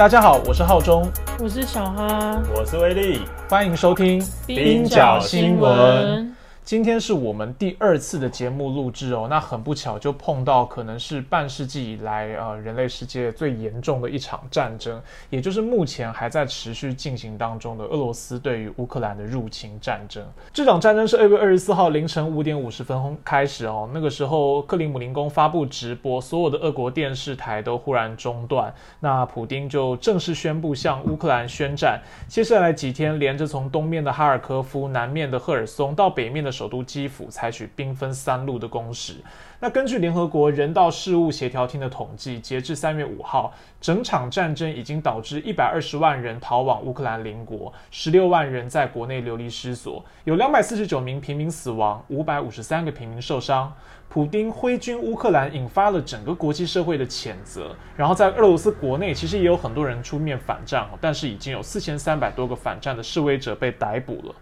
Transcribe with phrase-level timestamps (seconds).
[0.00, 1.06] 大家好，我是浩中，
[1.38, 3.20] 我是小哈，我是威力，
[3.50, 6.34] 欢迎收听冰角新闻。
[6.70, 20.24] 今天是我们第二次的节目录制哦，那很不巧就碰到可能是半世纪以来呃人类世界最严重的一场战争，也就是目前还在持续进行当中的俄罗斯对于乌克兰的入侵战争。
[20.52, 32.00] 这场战争是二月二十四号凌晨五点五十分开始哦，那个时候克里姆林宫发布直播，所有的俄国电视台都忽然中断，那普丁就正式宣布向乌克兰宣战。
[32.28, 36.59] 接下来几天连着从东面的哈尔科夫、南面的赫尔松到北面的。
[36.60, 39.14] 首都基辅采取兵分三路的攻势。
[39.60, 53.72] 那根据联合国人道事务协调厅的统计，截至三月五号，整场战争已经导致一百二十万人逃往乌克兰邻国，十六万人在国内流离失所，有两百四十九名平民死亡，五百五十三个平民受伤。
[54.10, 57.74] 普丁挥军乌克兰，引发了整个国际社会的谴责。
[57.96, 64.34] 然后在俄罗斯国内，其实也有很多人出面反战，但是已经有四千三百多个反战的示威者被逮捕了。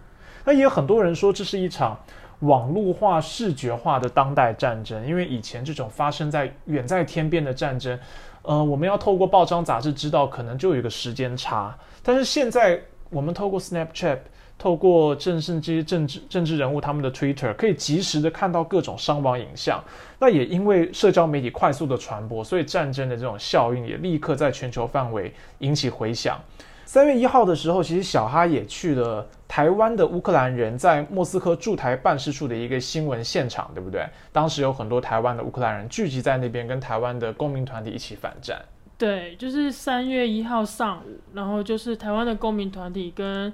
[0.49, 1.95] 那也有很多人说，这是一场
[2.39, 5.07] 网络化、视觉化的当代战争。
[5.07, 8.01] 因为以前这种发生在远在天边的战争，
[8.41, 11.77] 呃，我们要透过报章杂志知道，可能就有一个时间差。
[12.03, 14.21] 但是现在，我们透过 Snapchat，
[14.57, 19.85] 透过政甚至政治政治人物他们的 Twitter，可以及时的看到各种伤亡影像。
[20.19, 26.41] 那也因为社交媒体快速的传播，所以战争的这种效应也立刻在全球范围引起回响。
[26.89, 34.09] 三月一号的时候，其实小哈也去了台湾的乌克兰人在莫斯科驻台办事处的一个新闻现场，对不对？
[34.33, 38.65] 当时有很多台湾的乌克兰人聚集在那边，跟台湾的公民团体一起反战。
[38.97, 43.53] 对，就是三月一号上午，然后就是台湾的公民团体跟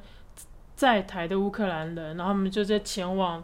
[0.76, 3.42] 在台的乌克兰人，然后他们就在前往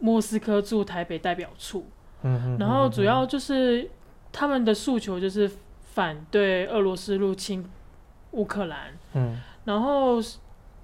[0.00, 1.86] 莫斯科驻台北代表处。
[2.22, 2.58] 嗯嗯。
[2.58, 3.88] 然后主要就是
[4.32, 5.48] 他们的诉求就是
[5.94, 7.64] 反对俄罗斯入侵。
[8.32, 10.18] 乌克兰，嗯，然后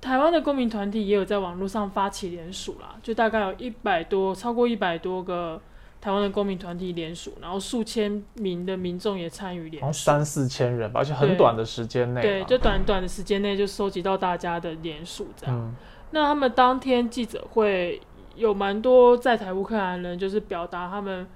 [0.01, 5.61] 台湾的公民团体也有在网络上发起联署啦，就大概有一百多，超过一百多个
[6.01, 15.75] 台湾的公民团体联署，然后数千名的民众也参与联署，三四千人吧，而且很短的时间内，对，就短短的时间内就收集到大家的联署这样。
[16.11, 18.01] 那他们当天记者会
[18.37, 21.27] 有蛮多在台乌克兰人，就是表达他们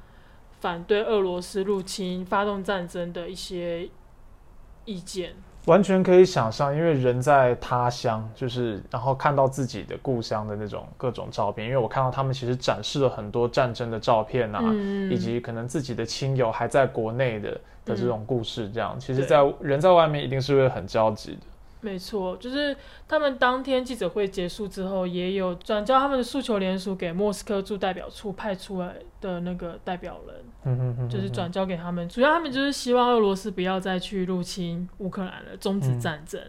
[0.60, 3.88] 反对俄罗斯入侵、发动战争的一些
[4.84, 5.34] 意见。
[5.66, 11.66] 完全可以想象，因为人在他乡，就是然后看到自己的故乡的那种各种照片。
[11.66, 14.62] 因为我看到他们其实展示了很多战争的照片啊，
[15.10, 17.50] 以及可能自己的亲友还在国内的
[17.84, 18.70] 的这种故事。
[18.70, 21.46] 这样，其实，在人在外面一定是会很焦急的。
[21.82, 22.76] 没错，就是
[23.08, 32.06] 他们当天记者会结束之后，也有转交他们的诉求联署给莫斯科驻代表处派出来的那个代表人，嗯嗯就是转交给他们。
[32.08, 36.40] 主要他们就是希望俄罗斯不要再去入侵乌克兰了，终止战争。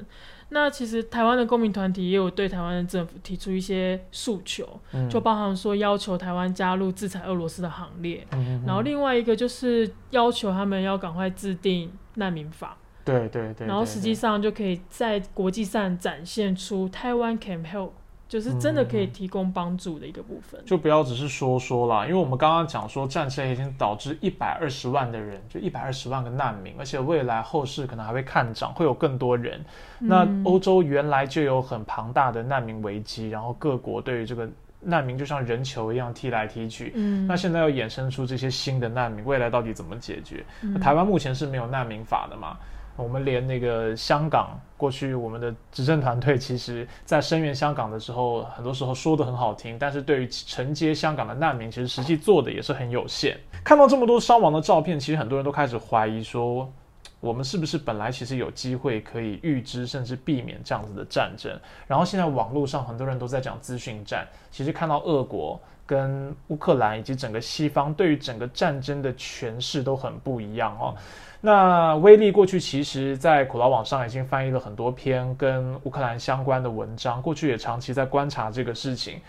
[0.54, 4.68] 那其实台湾的公民团体也有对台湾的政府提出一些诉求，
[5.10, 8.28] 就包含说要求台湾加入制裁俄罗斯的行列，
[8.68, 12.78] 然后另外一个就是要求他们要赶快制定难民法。
[13.04, 17.92] 对对对，然后实际上就可以在国际上展现出台湾 can help，
[18.28, 20.62] 就是真的可以提供帮助的一个部分。
[20.66, 29.64] 就不要只是说说啦，因为我们刚刚讲说战争已经导致一百二十万的人，就一百二十万个难民，而且未来后世可能还会看涨，会有更多人。
[30.00, 36.94] 那欧洲原来就有很庞大的难民危机，然后各国对于这个难民就像人球一样踢来踢去。
[36.96, 40.44] 嗯，那现在又衍生出这些新的难民，未来到底怎么解决？
[40.82, 42.58] 台湾目前是没有难民法的嘛？
[43.02, 53.38] 我们连那个香港过去，我们的执政团队其实，在声援香港的时候，很多时候说的很好听，但是对于承接香港的难民，其实实际做的也是很有限。
[53.64, 56.72] 看到这么多伤亡的照片，其实很多人都开始怀疑说，
[57.20, 61.60] 我们是不是本来其实有机会可以预知甚至避免这样子的战争？
[61.88, 70.96] 然后现在网络上很多人都在讲资讯战，其实看到俄国跟乌克兰以及整个西方对于整个战争的诠释都很不一样哦。
[71.44, 79.20] 那威力过去其实，在苦劳网上已经翻译了很多篇跟乌克兰相关的文章，过去也长期在观察这个事情。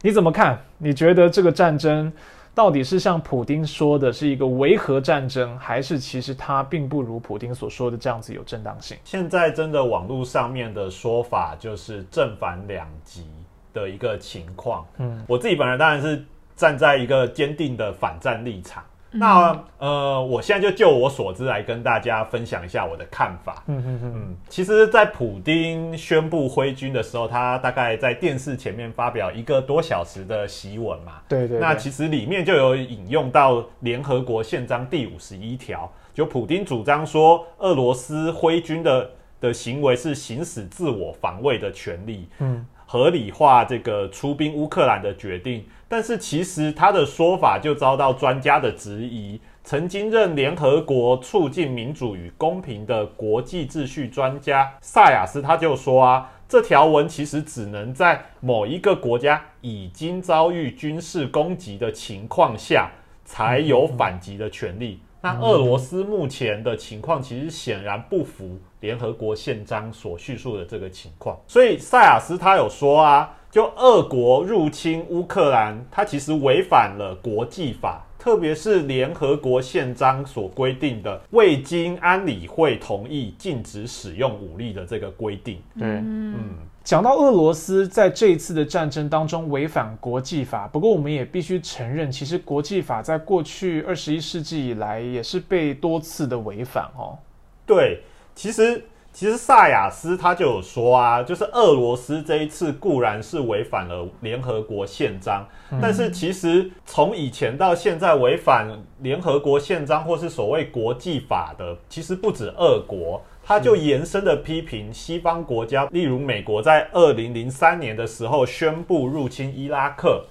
[0.00, 0.58] 你怎么看？
[0.78, 2.10] 你觉得这个战争
[2.54, 8.96] 到底是像普丁说的是一个维和战争，还是其实它并不如普丁所说的这样子有正当性？
[9.04, 13.26] 现在真的网络上面的说法就是正反两极
[13.74, 14.86] 的一个情况。
[14.96, 16.24] 嗯，我自己本人当然是
[16.56, 18.82] 站在一个坚定的反战立场。
[19.12, 23.62] 那呃，我现在就就我所知来跟大家分享一下我的看法。
[23.66, 31.14] 嗯嗯嗯，其实，在普丁宣布挥军的时候，他大概在电视前面发表一个多小时的檄文嘛。
[31.28, 31.58] 对对。
[31.58, 39.10] 那其实里面就有引用到联合国宪章第五十一条，就普丁主张说，俄罗斯挥军的
[39.40, 45.64] 的行为是行使自我防卫的权利，嗯，合理化这个出兵乌克兰的决定。
[45.86, 49.40] 但是其实他的说法就遭到专家的质疑。
[49.62, 62.90] 曾经任联合国促进民主与公平的国际秩序专家萨亚斯他就说啊，这条文其实只能在某一个国家已经遭遇军事攻击的情况下
[63.24, 65.00] 才有反击的权利。
[65.20, 71.38] 那俄罗斯目前的情况其实显然不符联合国宪章所叙述的这个情况。
[71.46, 78.06] 所以塞亚斯他有说啊，就俄国入侵乌克兰，他其实违反了国际法。
[78.18, 85.58] 特别是联合国宪章所规定的未经安理会同意禁止使用武力的这个规定。
[85.78, 86.34] 对，嗯，
[86.82, 97.18] 讲到俄罗斯在这一次的战争当中违反国际法，不过我们也必须承认，其实国际法在过去二十一世纪以来也是被多次的违反哦。
[97.66, 98.02] 对，
[98.34, 98.84] 其实。
[99.12, 105.44] 其实萨亚斯他就有说啊，就是俄罗斯这一次固然是违反了联合国宪章，
[105.82, 108.68] 但是其实从以前到现在违反
[109.00, 120.24] 联合国宪章或是所谓国际法的，其实不止俄国，他就延伸的批评西方国家，例如美国在二零零三年的时候宣布入侵伊拉克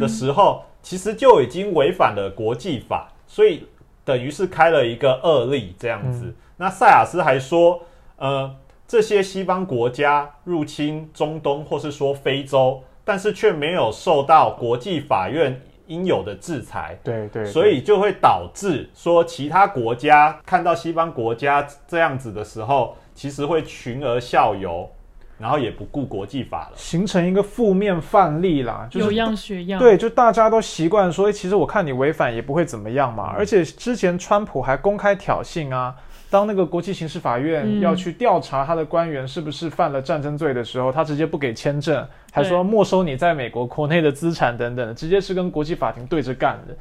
[0.00, 3.66] 的时候，其实就已经违反了国际法，所以
[4.04, 6.32] 等于是开了一个恶例这样子。
[6.58, 7.82] 那塞亚斯还说，
[8.14, 8.54] 呃，
[8.86, 16.98] 这些西方国家入侵中东或是说非洲，但是却没有受到国际法院应有的制裁。
[17.02, 24.90] 对对，所以就会导致说其他国家看到西方国家这样子的时候，其实会群而效尤，
[25.38, 28.88] 然后也不顾国际法了，形成一个负面范例啦。
[28.92, 29.78] 有样学样。
[29.78, 33.34] 对，就大家都习惯说，其实我看你违反也不会怎么样嘛。
[33.36, 35.94] 而且之前川普还公开挑衅啊。
[36.32, 46.74] 当那个国际刑事法院要去调查他的官员是不是犯了战争罪的时候，他直接不给签证，还说没收你在美国国内的资产等等，直接是跟国际法庭对着干的。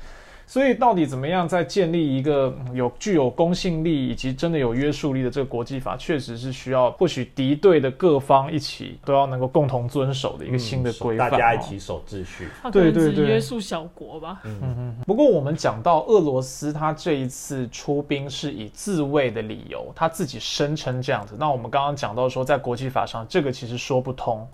[0.51, 12.50] 所以，到底怎么样在建立一个有具有公信力以及真的有约束力的这个国际法，确实是需要或许敌对的各方一起都要能够共同遵守的一个新的规范，大家一起守秩序。
[12.69, 14.42] 对对对，约束小国吧。
[14.44, 14.95] 嗯嗯。
[15.07, 21.33] 不过，我们讲到俄罗斯，他这一次出兵是以自卫的理由，他自己声称这样子。
[21.39, 24.45] 那我们刚刚讲到说，在国际法上，这个其实说不通。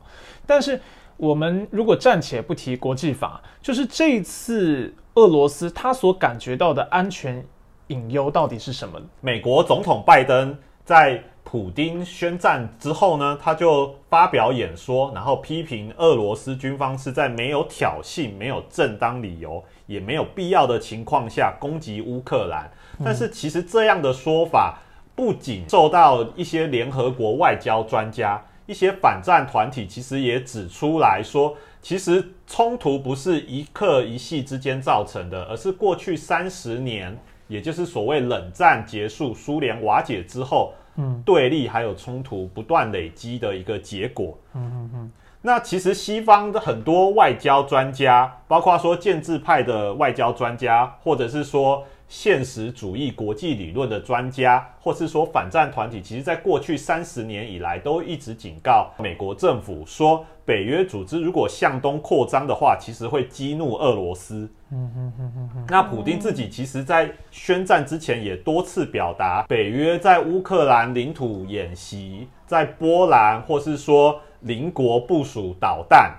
[0.46, 0.80] 但是，
[1.18, 4.94] 我们如果暂且不提国际法，就是这一次。
[5.18, 7.44] 俄罗斯他所感觉到的安全
[7.88, 9.02] 隐忧到底是什么？
[9.20, 10.56] 美国总统拜登
[10.86, 22.70] 在普京宣战之后呢，他就发表演说，然后批评俄罗斯军方是在没有挑衅、没有正当理由、也没有必要的情况下攻击乌克兰。
[23.04, 24.78] 但是其实这样的说法
[25.16, 31.56] 不仅受到一些联合国外交专家、一些反战团体，其实也指出来说。
[31.88, 37.18] 其实冲突不是一刻一夕之间造成的，而是过去三十年，
[37.48, 44.38] 也就是所谓冷战结束、苏联瓦解之后，嗯，对立还有冲突不断累积的一个结果。
[44.54, 45.12] 嗯嗯嗯。
[45.42, 51.86] 那其实西方的很多外交专家，包括说建制派的外交专家，或者是说。
[52.08, 64.50] 现实主义国际理论的专家，或是说反战团体，其实在过去三十年以来，都一直警告美国政府说，北约组织如果向东扩张的话，其实会激怒俄罗斯。
[64.72, 65.66] 嗯哼哼哼哼。
[65.70, 76.14] 那普京自己其实，在宣战之前也多次表达，北约在乌克兰领土演习，在波兰或是说邻国部署导弹。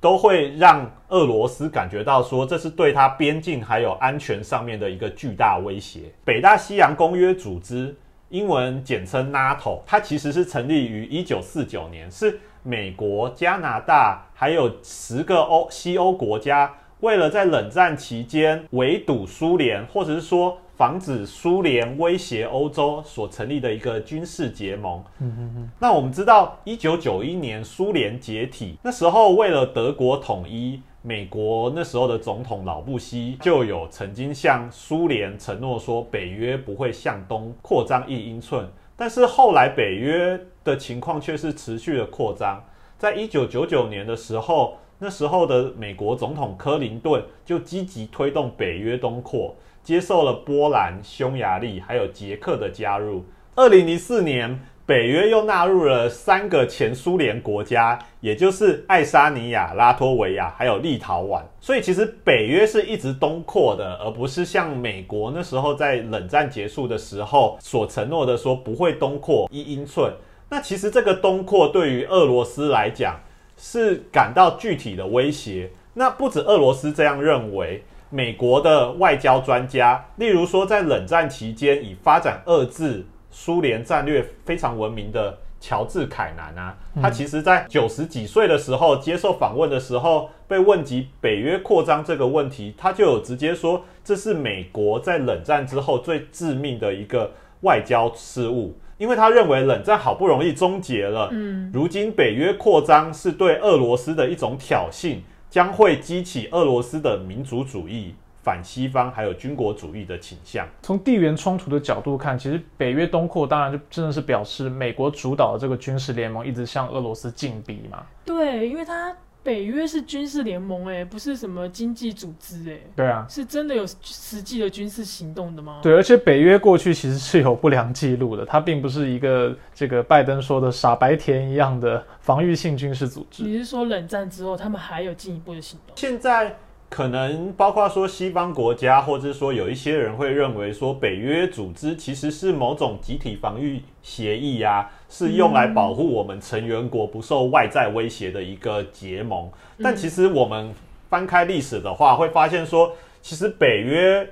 [0.00, 6.02] 都会让俄罗斯感觉到说，这是对他边境还有安全上面的一个巨大威胁。
[6.24, 7.96] 北大西洋公约组织，
[8.28, 20.58] 英文简称 NATO，它其实是成立于一九四九年，是美国、加拿大还有十个欧西欧国家，为了在冷战期间围堵苏联，或者是说。
[20.78, 25.02] 防止苏联威胁欧洲所成立的一个军事结盟。
[25.18, 25.70] 嗯嗯嗯。
[25.80, 38.64] 那我们知道，一九九一年苏联解体，那时候为了德国统一，美国那时候的总统老布希就有曾经向苏联承诺说，北约不会向东扩张一英寸。
[38.96, 42.62] 但是后来北约的情况却是持续的扩张。
[42.96, 49.56] 在一九九九年的时候，那时候的美国总统克林顿就积极推动北约东扩。
[49.88, 53.24] 接受了波兰、匈牙利还有捷克的加入。
[53.54, 61.40] 二零零四年，北约又纳入了三个前苏联国家，也就是爱沙尼亚、拉脱维亚还有立陶宛。
[61.58, 70.12] 所以其实北约是一直东扩的，而不是像美国那时候在冷战结束的时候所承诺的说不会东扩一英寸。
[70.50, 73.18] 那其实这个东扩对于俄罗斯来讲
[73.56, 75.70] 是感到具体的威胁。
[75.94, 83.04] 那不止俄罗斯这样认为，美国的外交专家，例如说在冷战期间以发展遏制。
[83.30, 105.18] 苏联战略非常闻名的乔治凯南啊，他其实在九十几岁的时候接受访问的时候，被问及北约扩张这个问题，他就有直接说，这是美国在冷战之后最致命的一个外交失误，因为他认为冷战好不容易终结了，嗯，如今北约扩张是对俄罗斯的一种挑衅，
[105.50, 108.14] 将会激起俄罗斯的民族主义。
[108.40, 110.66] 反西方还有军国主义的倾向。
[110.80, 118.06] 从地缘冲突的角度看，其实北约东扩当然就真的是表示美国主导的这个军事联盟一直向俄罗斯进逼嘛。
[118.24, 119.14] 对，因为它
[119.48, 122.78] 北约是军事联盟，哎，不是什么经济组织，哎。
[122.94, 123.24] 对啊。
[123.30, 125.78] 是真的有实际的军事行动的吗？
[125.82, 133.42] 对，而且北约过去其实是有不良记录的，它并不是一个这个拜登说的傻白甜一样的防御性军事组织。
[133.42, 135.96] 你是说冷战之后他们还有进一步的行动？
[135.96, 136.58] 现在。
[136.90, 149.50] 可能包括说西方国家，或者说有一些人会认为说北约组织其实是某种集体防御协议呀，是用来保护我们成员国不受外在威胁的一个结盟。
[149.82, 150.72] 但其实我们
[151.08, 154.28] 翻开历史的话，会发现说，其实北约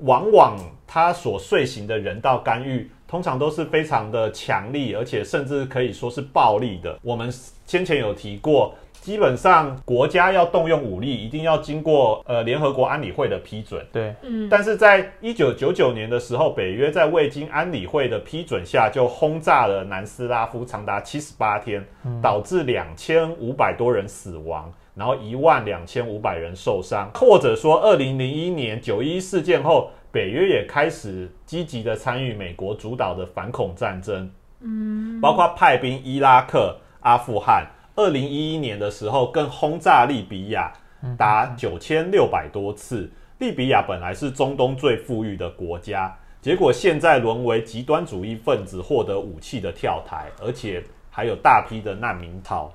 [0.00, 6.98] 往往它所遂行的人道干预，通常都是非常的强力，而且甚至可以说是暴力的。
[7.02, 7.32] 我们
[7.66, 8.74] 先前有提过。
[9.06, 13.86] 基本上，国家要动用武力，一定要经过呃联合国安理会的批准。
[13.92, 14.48] 对，嗯。
[14.48, 21.86] 但是在一九九九年的时候，北约在未经安理会的批准下，就轰炸了南斯拉夫长达七十八天，
[22.20, 27.08] 导致两千五百多人死亡，然后一万两千五百人受伤。
[27.14, 34.28] 或者说，二零零一年九一事件后，北约也开始积极的参与美国主导的反恐战争，
[34.62, 37.64] 嗯，包括派兵伊拉克、阿富汗。
[37.96, 40.70] 二零一一年的时候，更轰炸利比亚
[41.16, 43.10] 达九千六百多次。
[43.38, 52.70] 利比亚本来是中东最富裕的国家，结果现在沦为极端主义分子获得武器的跳台，而且还有大批的难民逃。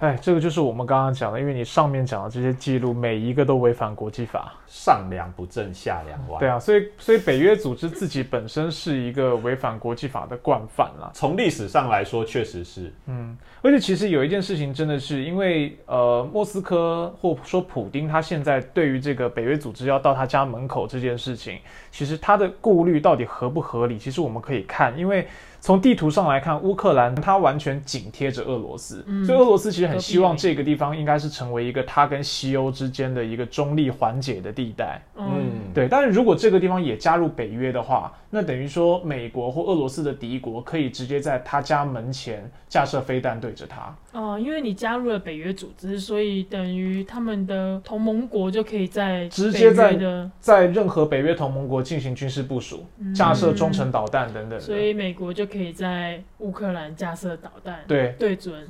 [0.00, 6.38] 哎，这个就是我们刚刚讲的，因为你上面讲的这些记录，每一个都违反国际法，上梁不正下梁歪。
[6.38, 11.10] 对啊，所以所以北约组织自己本身是一个违反国际法的惯犯啦。
[11.12, 12.92] 从历史上来说，确实是。
[13.06, 21.58] 嗯，而且其实有一件事情真的是，因为呃，莫斯科或说普丁他现在对于这个北约组织要到他家门口这件事情，
[21.90, 23.98] 其实他的顾虑到底合不合理？
[23.98, 25.26] 其实我们可以看，因为。
[25.60, 35.02] 从地图上来看，乌克兰它完全紧贴着俄罗斯，所以俄罗斯其实很希望这个地方应该是成为一个它跟西欧之间的一个中立缓解的地带。
[35.16, 35.26] 嗯，
[35.74, 35.88] 对。
[35.88, 43.94] 但是如果这个地方也加入北约的话，那等于说美国或俄罗斯的敌国可以直接在他家门前架设飞弹对着他。
[44.10, 49.94] 哦，因为你加入了北约组织，所以等于他们的同盟国就可以在直接在
[50.40, 54.58] 在任何北约同盟国进行军事部署，架设中程导弹等等。
[54.58, 58.66] 所以美国就可以在乌克兰架设导弹，对对准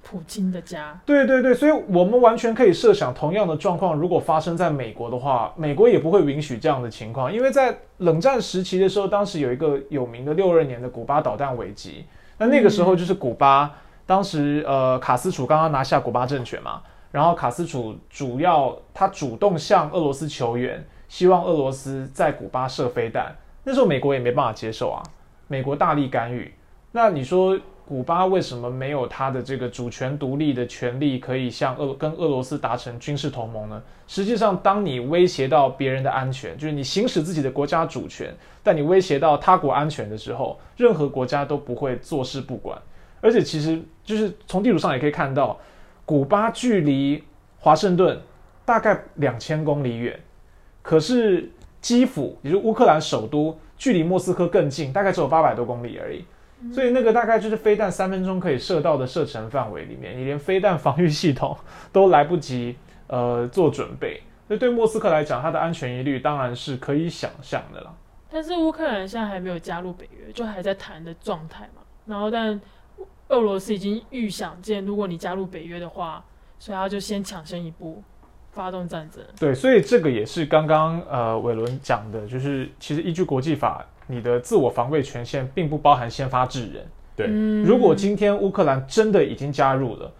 [0.00, 0.98] 普京的家。
[1.04, 12.04] 对对对，所以我们完全可以设想同样的状况，如果发生在美国的话，美国也不会允许这样的情况，因为在冷战时期的时候，当时有一个有名的六二年的古巴导弹危机，
[12.38, 13.74] 那那个时候就是古巴。
[14.08, 16.80] 当时，呃，卡斯楚刚刚拿下古巴政权嘛，
[17.12, 23.36] 然后卡斯楚主要他主动向俄罗斯求援，希望俄罗斯在古巴射飞弹。
[23.64, 25.02] 那时候美国也没办法接受啊，
[25.46, 26.54] 美国大力干预。
[26.92, 33.82] 那你说古巴为什么没有他的这个主权独立的权利，可以向俄跟俄罗斯达成军事同盟呢？
[34.06, 42.78] 实际上，当你威胁到别人的安全，就是你行使自己的国家主权，但你威胁到他国安全的时候，任何国家都不会坐视不管。
[43.20, 45.58] 而且其实就是从地图上也可以看到，
[46.06, 47.22] 古巴距离
[47.58, 48.18] 华盛顿
[48.64, 50.18] 大概两千公里远，
[50.80, 56.24] 可是基辅，也就是乌克兰首都，距离莫斯科更近，大概只有八百多公里而已。
[56.72, 61.54] 所以那个大概就是飞弹三分钟可以射到的射程范围里面，你连飞弹防御系统
[61.92, 62.74] 都来不及
[63.08, 64.22] 呃做准备。
[64.46, 67.94] 所以对莫斯科来讲，它的安全疑虑当然是可以想象的了。
[68.30, 71.82] 但是乌克兰现在还没有加入北约，就还在谈的状态嘛。
[72.06, 72.58] 然后但。
[73.28, 76.24] 俄罗斯已经预想见，如果你加入北约的话，
[76.58, 78.02] 所以他就先抢先一步
[78.50, 79.22] 发动战争。
[79.38, 87.26] 对，所以这个也是刚刚呃伟伦讲的，就是其实依据国际法，你的自我防卫权限并不包含先发制人，对，
[87.62, 90.10] 如果今天乌克兰真的已经加入了，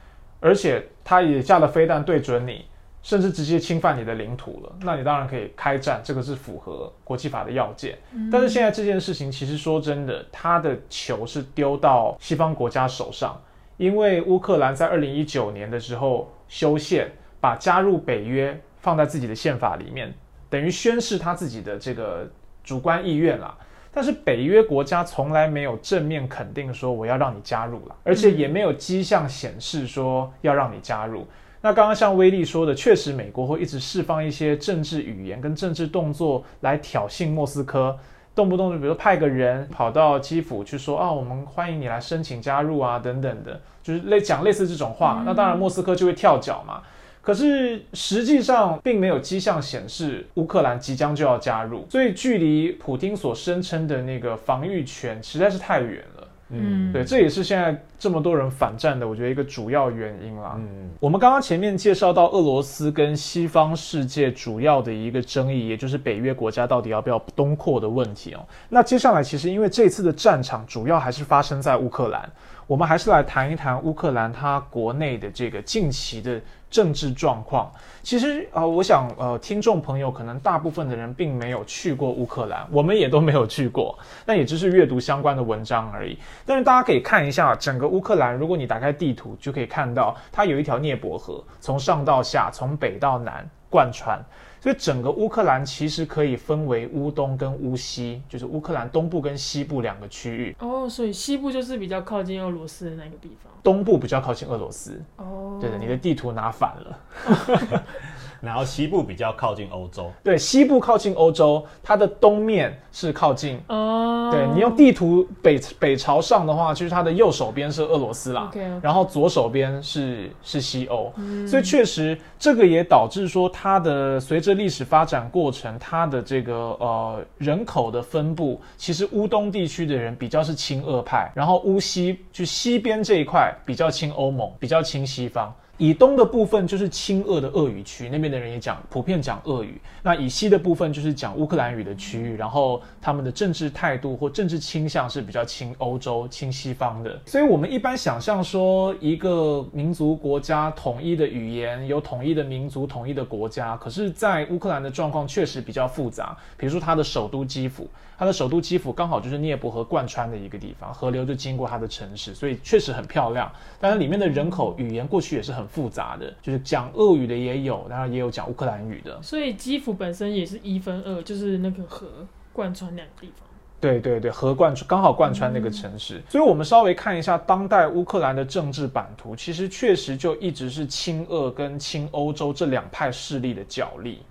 [0.40, 2.66] 而且他也架了飞弹对准你，
[3.02, 7.96] 甚至直接侵犯你的领土了，那你当然可以开战，这个是符合国际法的要件。
[8.30, 13.40] 但是现在这件事情，其实说真的，他的球是丢到西方国家手上，
[13.76, 20.12] 因为乌克兰在二零一九年的时候修宪，把加入北约放在自己的宪法里面，
[20.50, 22.28] 等于宣示他自己的这个
[22.64, 23.56] 主观意愿啦。
[23.90, 31.26] 但是北约国家从来没有正面肯定说我要让你加入了，而且也没有迹象显示说要让你加入。
[31.60, 37.98] 那刚刚像威利说的，确实美国会一直释放一些政治语言跟政治动作来挑衅莫斯科，
[38.34, 45.22] 动不动就比如派个人跑到基辅去说啊，我们欢迎你来申请加入啊等等的，就是类讲类似这种话。
[45.26, 46.82] 那当然莫斯科就会跳脚嘛。
[47.20, 56.17] 可是实际上并没有迹象显示乌克兰即将就要加入，所以距离普京所声称的那个防御权实在是太远了。
[56.50, 60.54] 嗯，对，这也是现在这么多人反战的，我觉得一个主要原因啦。
[60.56, 68.40] 嗯，我们刚刚前面介绍到俄罗斯跟西方世界主要的一个争议，也就是北约国家到底要不要东扩的问题哦。
[68.68, 72.30] 那接下来其实因为这次的战场主要还是发生在乌克兰。
[72.66, 76.38] 我们还是来谈一谈乌克兰它国内的这个近期的
[76.70, 77.70] 政治状况。
[78.02, 86.18] 其实啊，我想呃，听众朋友可能大部分的人并没有去过乌克兰，我们也都没有去过， 那也只是阅读相关的文章而已。
[86.46, 94.18] 但是大家可以看一下整个乌克兰，如果你打开地图，就可以看到它有一条涅伯河，从上到下，从北到南贯穿。
[94.60, 100.56] 所以整个乌克兰其实可以分为乌东跟乌西，就是乌克兰东部跟西部两个区域。
[100.58, 105.02] 哦，所以西部就是比较靠近俄罗斯的那个地方，东部比较靠近俄罗斯。
[105.16, 106.98] 哦，对的，你的地图拿反了。
[108.40, 114.30] 然后西部比较靠近欧洲，对，西部靠近欧洲，它的东面是靠近哦。
[114.30, 118.50] 对你用地图北北朝上的话，就是它的右手边是俄罗斯啦，
[118.82, 121.12] 然后左手边是是西欧，
[121.46, 135.52] 所以确实这个也导致说它的随着历史发展过程，它的这个呃人口的分布，其实乌东地区的人比较是亲俄派，然后乌西就西边这一块比较亲欧盟，比较亲西方。
[135.78, 139.80] 以东的部分就是亲俄的俄语区，那边的人也讲普遍讲俄语。
[140.02, 147.20] 那以西的部分就是讲乌克兰语的区域，然后他们的政治态度或政治倾向是比较亲欧洲、亲西方的。
[147.26, 153.76] 所以我们一般想象说，一个民族国家统一的语言，有统一的民族、统一的国家。
[153.76, 156.36] 可是，在乌克兰的状况确实比较复杂。
[156.56, 157.88] 比如说，它的首都基辅，
[158.18, 163.50] 它的首都基辅刚好就是涅伯河贯穿的一个地方，河流就经过它的城市，所以确实很漂亮。
[163.80, 165.68] 但是里面的人口语言过去也是很。
[165.68, 169.22] 复杂的，就是讲俄语的也有，当然后也有讲乌克兰语的。
[169.22, 172.08] 所以基辅本身也是一分二，就是那个河
[172.54, 173.46] 贯穿两个地方。
[173.78, 176.22] 对对对，河贯穿刚好贯穿那个城市。
[176.26, 184.22] 所以我们稍微看一下当代乌克兰的政治版图，其实确实就一直是亲俄跟亲欧洲这两派势力的角力。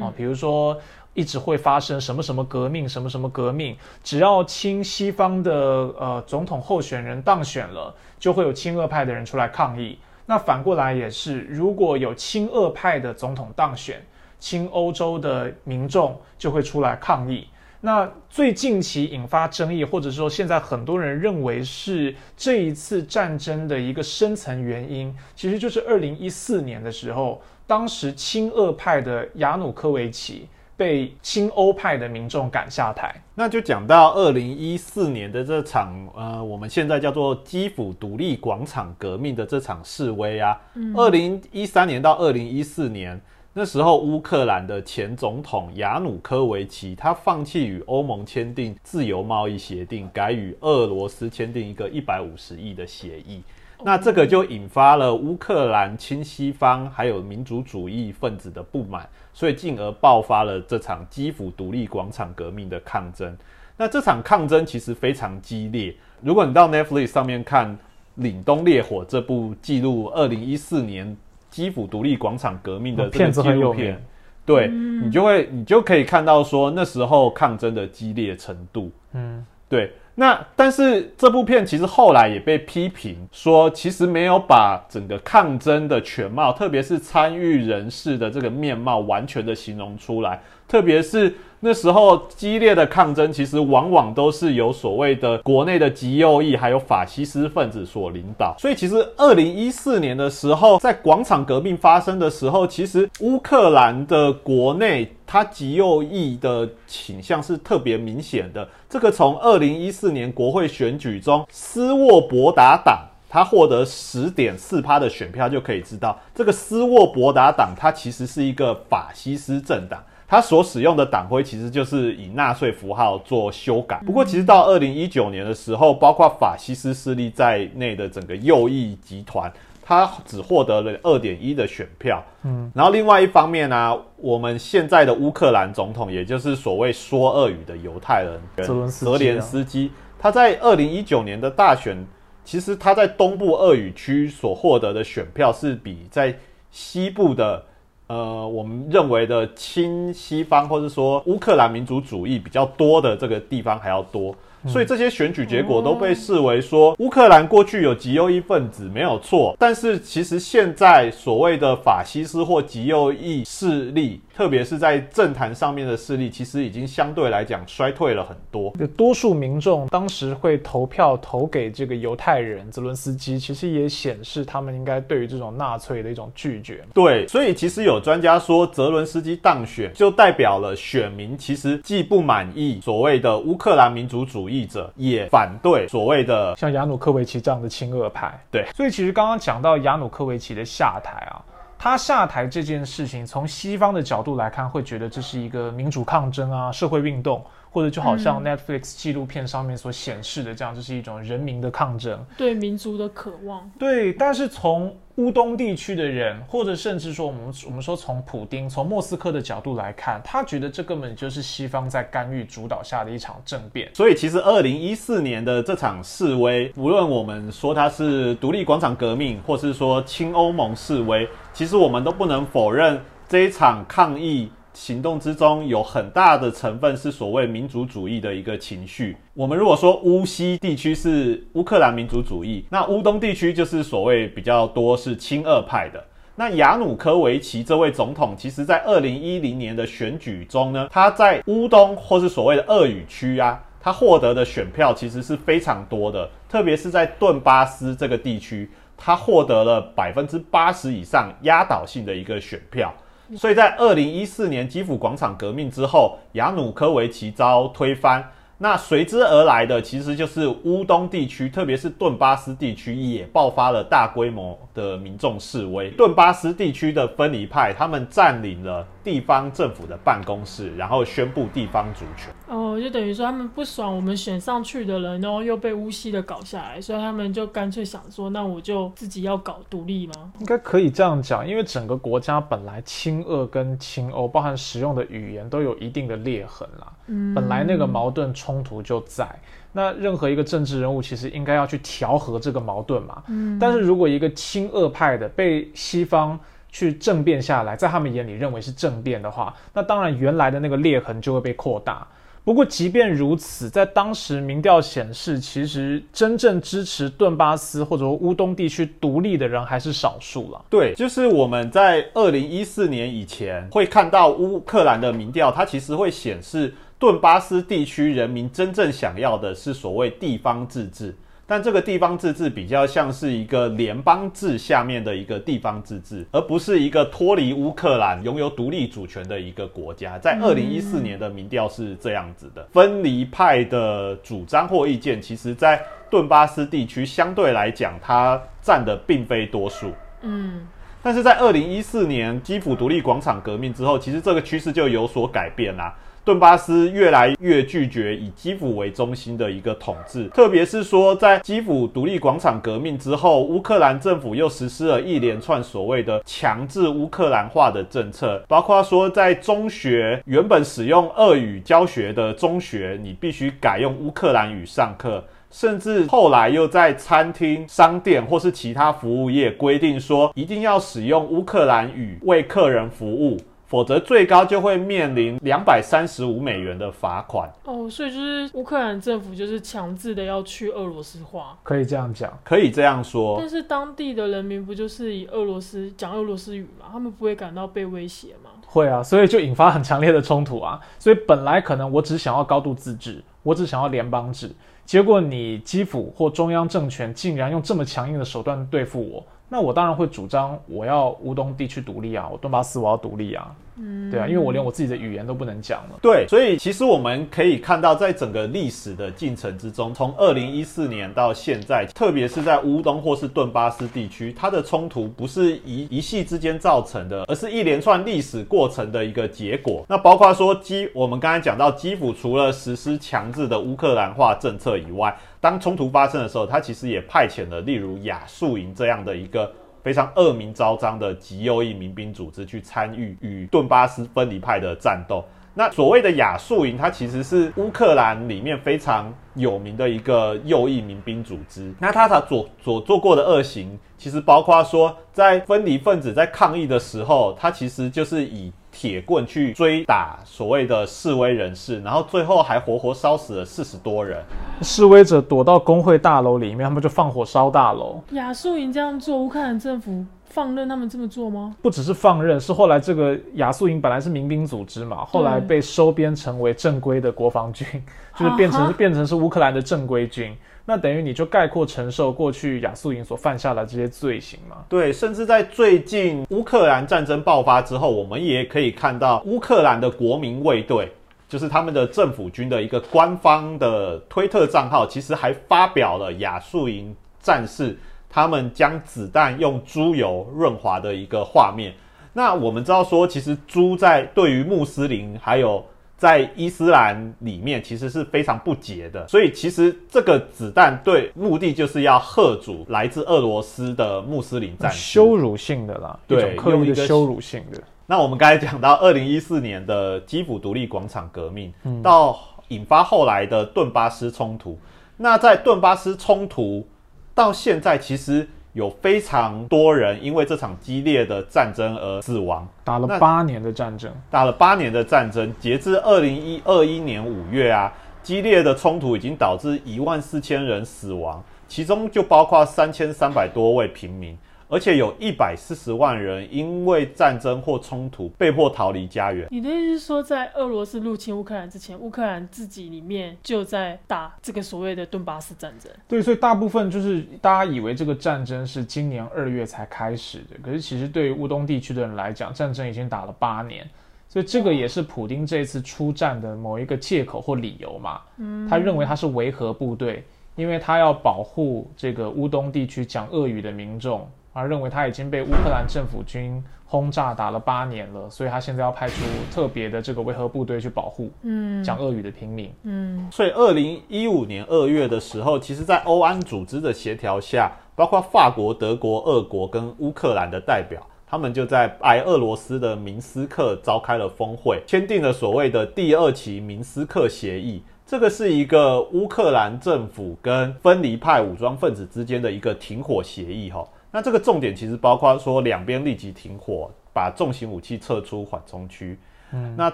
[0.00, 0.80] 啊，比如说
[1.16, 3.74] 一直会发生什么什么革命，什么什么革命，
[4.04, 9.98] 只要亲西方的呃总统候选人当选了，就会有亲俄派的人出来抗议。
[10.26, 14.04] 那反过来也是，如果有亲俄派的总统当选，
[14.38, 17.48] 亲欧洲的民众就会出来抗议。
[17.80, 30.48] 那最近期引发争议，或者说现在很多人认为是这一次战争的一个深层原因，其实就是二零一四年的时候，当时亲俄派的亚努科维奇。
[30.76, 40.60] 被亲欧派的民众赶下台，那就讲到二零一四年的这场呃，我们现在叫做基辅独立广场革命的这场示威啊。
[40.94, 43.18] 二零一三年到二零一四年，
[43.54, 53.42] 那时候乌克兰的前总统亚努科维奇，他放弃与欧盟签订自由贸易协定，改与俄罗斯签订一个一百五十亿的协议。
[53.84, 63.36] 那这个就引发了乌克兰亲西方还有民族主义分子的不满，所以进而爆发了这场基辅独立广场革命的抗争。
[63.76, 65.94] 那这场抗争其实非常激烈。
[66.22, 67.78] 如果你到 Netflix 上面看
[68.22, 71.14] 《凛冬烈火》这部记录二零一四年
[71.50, 74.02] 基辅独立广场革命的这个纪录片，
[74.46, 78.90] 对你就会你就可以看到说那时候抗争的激烈程度。
[79.12, 79.92] 嗯，对。
[80.18, 90.42] 那但是这部片其实后来也被批评说，其实没有把整个抗争的全貌，特别是参与人士的这个面貌完全的形容出来。
[90.66, 98.54] 特别是那时候激烈的抗争，其实往往都是由所谓的国内的极右翼还有法西斯分子所领导。
[98.58, 108.68] 所以，其实二零一四年的时候，在广场革命发生的时候，其实乌克兰的国内它极右翼的倾向是特别明显的。
[108.88, 120.02] 这个从二零一四年国会选举中，斯沃博达党他获得十点四趴的选票就可以知道，这个斯沃博达党它其实是一个法西斯政党。
[120.28, 124.02] 他所使用的党徽其实就是以纳粹符号做修改。
[124.04, 132.20] 不过，其实到二零一九年的时候，包括法西斯势力在内的整个右翼集团，他只获得了二点一的选票。
[132.42, 142.04] 嗯，然后另外一方面呢，我们现在的乌克兰总统，也就是所谓说俄语的犹太人泽连斯基，他在二零一九年的大选，
[142.44, 146.36] 其实他在东部俄语区所获得的选票是比在
[146.72, 147.64] 西部的。
[148.08, 154.34] 呃，我们认为的亲西方，或者说乌克兰民族主义比较多的这个地方还要多。
[154.66, 168.70] 所以这些选举结果都被视为说，乌克兰过去有极右翼分子没有错，但是其实现在所谓的法西斯或极右翼势力，特别是在政坛上面的势力，其实已经相对来讲衰退了很多。
[168.96, 176.84] 多数民众当时会投票投给这个犹太人泽伦斯基，其实也显示他们应该对于这种纳粹的一种拒绝。
[176.92, 184.66] 对，所以其实有专家说，泽伦斯基当选就代表了选民其实既不满意所谓的乌克兰民族主义。
[184.66, 191.38] 者也反对所谓的像亚努科维奇这样的亲俄派，对，所以其实刚刚讲到亚努科维奇的下台啊，
[191.78, 197.44] 他下台这件事情，从西方的角度来看，会觉得这是一个民主抗争啊，社会运动。
[197.76, 203.70] 或者就好像 Netflix 纪录片上面所显示的这样，就是一种人民的抗争，对民族的渴望。
[203.78, 213.90] 对，但是从乌东地区的人，或者甚至说我们我们说从普丁、从莫斯科的角度来看，他觉得这根本就是西方在干预主导下的一场政变。
[213.92, 224.50] 所以，其实二零一四年的这场示威，无论我们说它是独立广场革命，或是说亲欧盟示威，其实我们都不能否认这一场抗议。
[224.76, 229.16] 行动之中有很大的成分是所谓民族主义的一个情绪。
[229.32, 236.04] 我们如果说乌西地区是乌克兰民族主义，那乌东地区就是所谓比较多是亲俄派的。
[236.34, 252.92] 那亚努科维奇这位总统，其实在二零一零年的选举中呢，他在乌东或是所谓的俄语区啊，他获得的选票其实是非常多的，特别是在顿巴斯这个地区，他获得了百分之八十以上压倒性的一个选票。
[253.34, 258.24] 所以在二零一四年基辅广场革命之后，亚努科维奇遭推翻。
[258.58, 265.90] 那随之而来的，其实就是乌东地区，特别是顿巴斯地区，也爆发了大规模的民众示威。
[265.90, 272.34] 顿巴斯地区的分离派，他们占领了地方政府的办公室，然后宣布地方主权。
[272.48, 280.32] 哦，就等于说他们不爽我们选上去的人，然后又被乌西的搞下来，所以他们就干脆想说，那我就自己要搞独立吗？
[280.40, 286.92] 应该可以这样讲，因为整个国家本来亲俄跟亲欧，包含使用的语言都有一定的裂痕啦。
[287.06, 288.26] 嗯，本来那个矛盾。
[288.34, 289.26] 冲突就在
[289.72, 293.22] 那，任何一个政治人物其实应该要去调和这个矛盾嘛。
[293.28, 296.38] 嗯，但是如果一个亲俄派的被西方
[296.76, 302.06] 去政变下来，在他们眼里认为是政变的话，那当然原来的那个裂痕就会被扩大。
[302.44, 310.62] 不过即便如此，在当时民调显示，其实真正支持顿巴斯或者说乌东地区独立的人还是少数了。
[310.68, 316.74] 对，就是我们在二零一四年以前会看到乌克兰的民调，它其实会显示。
[316.98, 321.14] 顿巴斯地区人民真正想要的是所谓地方自治，
[321.48, 330.18] 但这个地方自治比较像是一个联邦制下面的一个地方自治，而不是一个脱离乌克兰、拥有独立主权的一个国家。
[330.18, 335.80] 在二零一四年的民调是这样子的，分离派的主张或意见，其实在
[336.10, 339.92] 顿巴斯地区相对来讲，它占的并非多数。
[340.22, 340.66] 嗯，
[341.00, 345.94] 但是在二零一四年基辅独立广场革命之后，其实这个趋势就有所改变啦。
[346.26, 373.36] 顿巴斯越来越拒绝以基辅为中心的一个统治，特别是说在基辅独立广场革命之后，乌克兰政府又实施了一连串所谓的强制乌克兰化的政策，包括说在中学原本使用俄语教学的中学，你必须改用乌克兰语上课，甚至后来又在餐厅、商店或是其他服务业规定说，一定要使用乌克兰语为客人服务。
[373.66, 377.50] 否则，最高就会面临两百三十五美元的罚款。
[377.64, 383.36] 哦，所以就是乌克兰政府就是强制的要去俄罗斯化，可以这样讲，可以这样说。
[383.40, 386.86] 但是当地的人民不就是以俄罗斯讲俄罗斯语吗？
[386.92, 388.50] 他们不会感到被威胁吗？
[388.66, 390.80] 会啊，所以就引发很强烈的冲突啊。
[390.98, 394.50] 所以本来可能我只想要高度自治，我只想要联邦制，
[394.84, 403.54] 结果你基辅或中央政权竟然用这么强硬的手段对付我，那我当然会主张我要乌东地区独立啊，我顿巴斯我要独立啊。
[403.78, 405.98] 嗯，对啊，因为我连我自己的语言都不能讲了。
[406.00, 419.84] 对，所以其实我们可以看到，在整个历史的进程之中，从二零一四年到现在，特别是在乌东或是顿巴斯地区，它的冲突不是一一系之间造成的，而是一连串历史过程的一个结果。
[419.88, 429.52] 那包括说基，我们刚才讲到基辅除了实施强制的乌克兰化政策以外，当冲突发生的时候，它其实也派遣了例如亚速营这样的一个。
[429.86, 435.24] 非常恶名昭彰的极右翼民兵组织去参与与顿巴斯分离派的战斗。
[435.54, 441.72] 那所谓的亚速营，它其实是乌克兰里面非常有名的一个右翼民兵组织。
[441.78, 448.52] 那它它所所做过的恶行，其实包括说，在分离分子在抗议的时候，它其实就是以。
[448.78, 454.22] 铁棍去追打所谓的示威人士，然后最后还活活烧死了四十多人。
[454.60, 458.02] 示威者躲到工会大楼里面，他们就放火烧大楼。
[458.10, 461.56] 亚速营这样做，乌克兰政府放任他们这么做吗？
[461.62, 467.66] 不只是放任，是后来这个亚速营本来是民兵组织嘛，后来被收编成为正规的国防军，
[468.14, 470.36] 就是变成变成是乌克兰的正规军。
[470.68, 474.64] 那等于你就概括承受过去亚速营所犯下的这些罪行吗？
[474.68, 480.90] 对，甚至在最近乌克兰战争爆发之后，我们也可以看到乌克兰的国民卫队，
[481.28, 487.78] 就是他们的政府军的一个官方的推特账号，其实还发表了亚速营战士
[488.10, 491.72] 他们将子弹用猪油润滑的一个画面。
[492.12, 495.64] 那我们知道说，其实猪在对于穆斯林还有。
[495.96, 507.62] 在伊斯兰里面，其实是非常不洁的，所以其实这个子弹对目的就是要吓阻来自俄罗斯的穆斯林战士，羞辱性的啦，对，刻意的羞辱性的。
[507.86, 514.58] 那我们刚才讲到二零一四年的基辅独立广场革命，到引发后来的顿巴斯冲突，
[514.98, 516.66] 那在顿巴斯冲突
[517.14, 518.28] 到现在，其实。
[518.56, 527.70] 有非常多人因为这场激烈的战争而死亡，打了八年的战争，打了八年的战争，截至二零一二一年五月啊，
[528.02, 534.16] 激烈的冲突已经导致一万四千人死亡，其中就包括三千三百多位平民。
[534.48, 539.26] 而且有一百四十万人因为战争或冲突被迫逃离家园。
[539.30, 545.70] 你的意思是说，在俄罗斯入侵乌克兰之前，乌克兰自己里面就在打这个所谓的顿巴斯战争？
[545.88, 553.68] 对，所以大部分就是大家以为这个战争是今年二月才开始的，可是其实对于乌东地区的人来讲，战争已经打了八年。
[554.08, 558.00] 所以这个也是普丁这次出战的某一个借口或理由嘛？
[558.18, 560.04] 嗯，他认为他是维和部队，
[560.36, 564.08] 因为他要保护这个乌东地区讲俄语的民众。
[564.36, 573.08] 而认为他已经被乌克兰政府军轰炸打了八年了，所以他现在要派出特别的这个维和部队去保护，嗯，讲俄语的平民，嗯。
[573.10, 587.62] 所以二零一五年二月的时候，其实，在欧安组织的协调下，包括法国、德国、俄国跟乌克兰的代表，他们就在白俄罗斯的明斯克召开了峰会，签订了所谓的第二期明斯克协议。
[587.86, 593.64] 这个是一个乌克兰政府跟分离派武装分子之间的一个停火协议，哈。
[593.90, 598.98] 那这个重点其实包括说，两边立即停火，把重型武器撤出缓冲区。
[599.32, 599.68] 嗯，那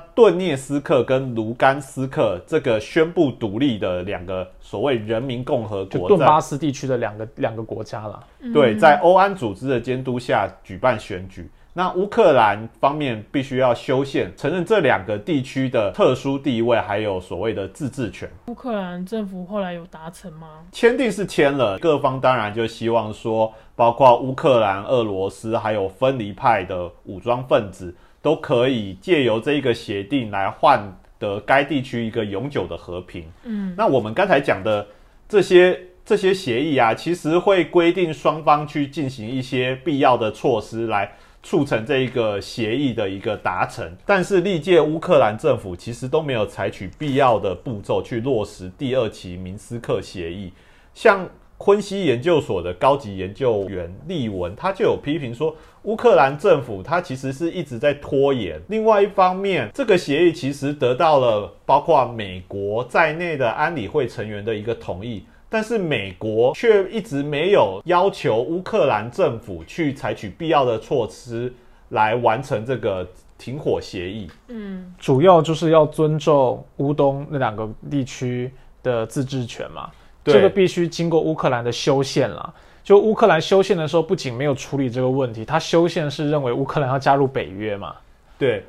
[0.14, 8.24] 顿涅斯克跟卢甘斯克这个宣布独立的两个所谓人民共和国，顿巴斯地区的两个两个国家了。
[8.54, 11.50] 对，在欧安组织的监督下举办选举。
[11.74, 18.28] 那乌克兰方面必须要修宪，承认这两个地区的特殊地位，还有所谓的自治权。
[18.48, 20.66] 乌克兰政府后来有达成吗？
[20.70, 33.24] 签订是签了，各方当然就希望说，包括乌克兰、俄罗斯，还有分离派的武装分子，都可以借由这一个协定来换得该地区一个永久的和平。
[33.44, 34.86] 嗯，那我们刚才讲的
[35.26, 41.10] 这些这些协议啊，其实会规定双方去进行一些必要的措施来。
[41.42, 50.52] 促成这一个协议的一个达成，但是历届乌克兰政府其实都没有采取必要的步骤去落实第二期明斯克协议。
[50.94, 51.28] 像
[51.58, 58.60] 昆西研究所的高级研究员利文，他就有批评说，乌克兰政府他其实是一直在拖延。
[58.68, 65.24] 另外一方面，这个协议其实得到了包括美国在内的安理会成员的一个同意。
[65.52, 71.52] 但是美国却一直没有要求乌克兰政府去采取必要的措施
[71.90, 74.30] 来完成这个停火协议。
[74.48, 78.50] 嗯，主要就是要尊重乌东那两个地区
[78.82, 79.90] 的自治权嘛。
[80.24, 82.54] 这个必须经过乌克兰的修宪了。
[82.82, 87.94] 就乌克兰修宪的时候，不仅没有处理这个问题，他修宪是认为乌克兰要加入北约嘛。
[88.38, 88.64] 对。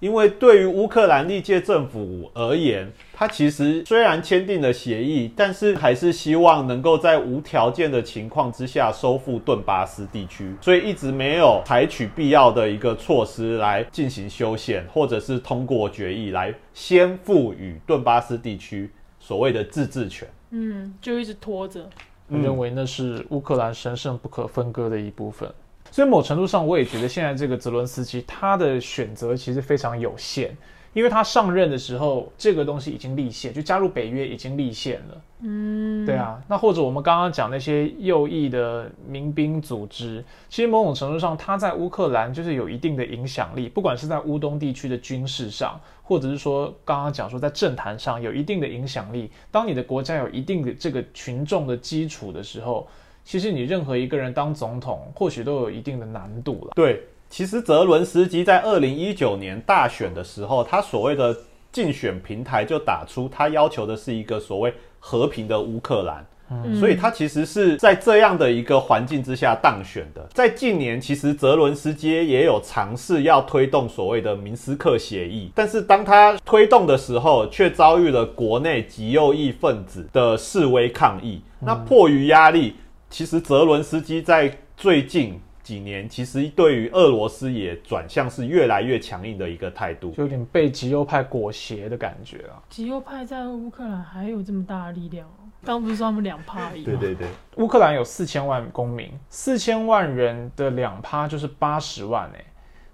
[0.00, 20.26] 因为对于乌克兰历届政府而言，他其实虽然签订了协议，但是还是希望能够在无条件的情况之下收复顿巴斯地区，所以一直没有采取必要的一个措施来进行修宪，或者是通过决议来先赋予顿巴斯地区所谓的自治权。
[20.50, 21.88] 嗯，就一直拖着。
[22.28, 25.52] 我认为那是乌克兰神圣不可分割的一部分。
[25.90, 30.56] 所以某程度上，我也觉得现在这个泽伦斯基他的选择其实非常有限，
[30.92, 35.22] 因为他上任的时候，这个东西已经立宪，就加入北约已经立宪了。
[35.40, 36.40] 嗯，对啊。
[36.46, 49.30] 那或者我们刚刚讲那些右翼的民兵组织，其实某种程度上，他在乌克兰就是有一定的影响力，不管是在乌东地区的军事上，或者是说刚刚讲说在政坛上有一定的影响力。
[49.50, 52.86] 当你的国家有一定的这个群众的基础的时候。
[53.24, 56.72] 其实你任何一个人当总统，或许都有一定的难度了。
[56.74, 61.36] 对，其实泽伦斯基在二零一九年大选的时候，他所谓的
[61.70, 66.26] 竞选平台就打出他要求的是一个所谓和平的乌克兰。
[66.52, 70.28] 嗯，所以他其实是在这样的一个环境之下当选的。
[70.34, 81.40] 在近年，其实泽伦斯基也有尝试要推动所谓的明斯克协议，但是当他推动的时候，却遭遇了国内极右翼分子的示威抗议。
[81.60, 82.74] 那迫于压力。
[83.10, 92.62] 其实泽伦斯基在最近几年，其实对于俄罗斯也转向是越来越强硬的一个态度，就有点被极右派裹挟的感觉啊。
[92.70, 95.28] 极右派在乌克兰还有这么大的力量
[95.64, 102.44] 刚不是说他们两趴而已对对对，乌克兰有四千万公民，四千万人的两趴就是八十万哎。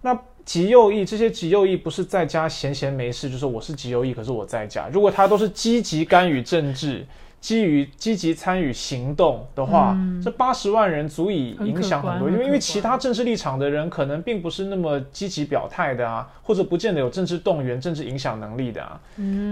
[0.00, 4.88] 那极右翼这些极右翼不是在家闲闲没事，就是我是极右翼，可是我在家。
[4.90, 7.06] 如果他都是积极干预政治。
[7.46, 19.00] 基于积极参与行动的话，这八十万人足以影响很多，因为因为其他政治立场的人可能并不是那么积极表态的啊，或者不见得有政治动员、政治影响能力的啊。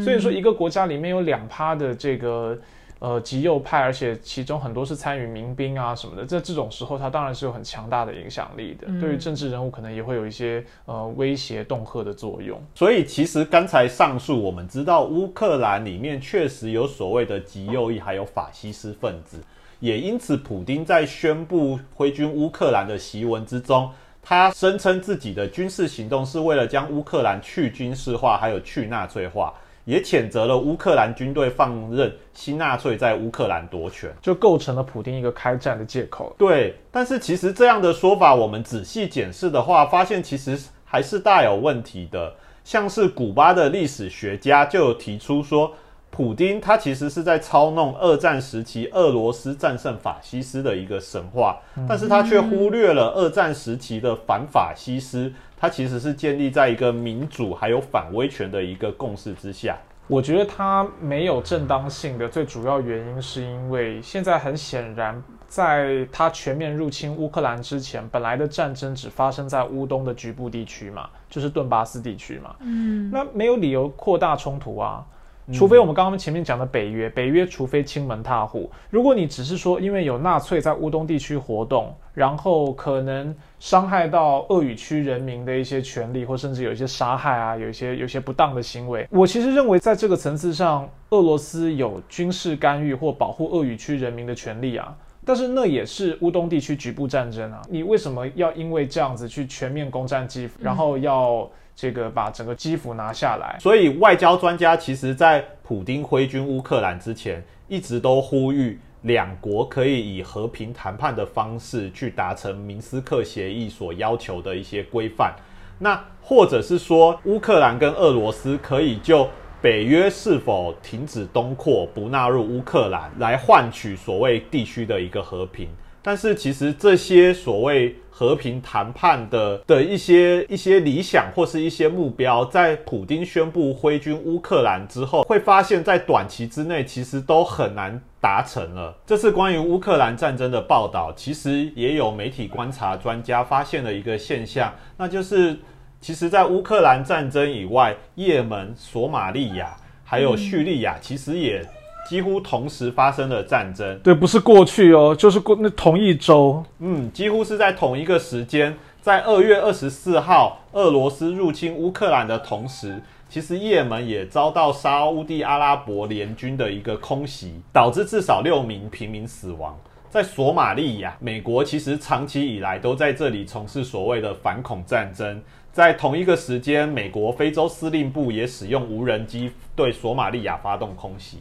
[0.02, 2.58] 所以说，一个国家里面有两趴的这个。
[3.04, 8.86] 呃，极右派，而且其中很多是参与民兵啊什么的，在这种时候，他当然是有很强大的影响力的。
[8.98, 12.58] 对于政治人物，可能也会有一些呃威胁、恫吓的作用。
[12.74, 19.38] 所以，其实刚才上述我们知道，乌克兰里面确实有所谓的极右翼，还有法西斯分子。
[19.80, 23.90] 也因此，普丁在宣布挥军乌克兰的檄文之中，
[24.22, 29.52] 他声称自己的军事行动是为了将乌克兰去军事化，还有去纳粹化。
[29.84, 36.34] 也谴责了乌克兰军队放任新纳粹在乌克兰夺权，就构成了普丁一个开战的借口。
[36.38, 42.32] 对，但是其实这样的说法，我们仔细检视的话，发现其实还是大有问题的。
[42.64, 45.70] 像是古巴的历史学家就有提出说，
[46.14, 55.32] 普丁他其实是在操弄二战时期俄罗斯战胜法西斯的一个神话，但是他却忽略了二战时期的反法西斯。
[55.56, 59.76] 它其实是建立在一个民主还有反威权的一个共识之下。
[60.06, 72.54] 我觉得它没有正当性的最主要原因，是因为现在很显然，在它全面入侵乌克兰之前，本来的战争只发生在乌东的局部地区嘛，就是顿巴斯地区嘛。
[72.60, 75.04] 嗯，那没有理由扩大冲突啊。
[75.52, 78.70] 除非我们刚刚前面讲的北约，北约除非亲门踏户。
[78.88, 94.96] 如果你只是说因为有纳粹在乌东地区活动，然后可能伤害到鄂语区人民的一些权利，或甚至有一些杀害啊，有一些有些不当的行为，我其实认为在这个层次上，俄罗斯有军事干预或保护鄂语区人民的权利啊。
[95.26, 101.46] 但是那也是乌东地区局部战争啊，你为什么要因为这样子去全面攻占基辅，然后要？
[101.76, 115.34] 这个把整个基辅拿下来，所以外交专家其实，在普丁挥军乌克兰之前，一直都呼吁两国可以以和平谈判的方式去达成明斯克协议所要求的一些规范。
[115.78, 119.28] 那或者是说，乌克兰跟俄罗斯可以就
[119.60, 125.68] 北约是否停止东扩、不纳入乌克兰，来换取所谓地区的一个和平。
[126.04, 138.94] 但是其实这些所谓和平谈判的的一些一些理想或是一些目标，在普京宣布挥军乌克兰之后，会发现，在短期之内其实都很难达成了。
[139.06, 145.58] 这次关于乌克兰战争的报道，其实也有媒体观察专家发现了一个现象，那就是
[146.02, 151.66] 其实，在乌克兰战争以外，也门、索马利亚还有叙利亚，其实也。
[152.08, 169.76] 几乎同时发生了战争，对，不是过去哦，就是过那同一周，嗯，几乎是在同一个时间，在二月二十四号，俄罗斯入侵乌克兰的同时，其实也门也遭到沙乌地阿拉伯联军的一个空袭，导致至少六名平民死亡。
[170.10, 175.42] 在索马利亚，美国其实长期以来都在这里从事所谓的反恐战争。
[175.72, 181.38] 在同一个时间，美国非洲司令部也使用无人机对索马利亚发动空袭。